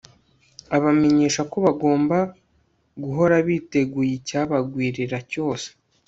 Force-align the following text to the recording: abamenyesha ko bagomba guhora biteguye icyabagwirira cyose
abamenyesha 0.75 1.41
ko 1.51 1.57
bagomba 1.65 2.17
guhora 3.03 3.35
biteguye 3.47 4.11
icyabagwirira 4.19 5.17
cyose 5.31 5.67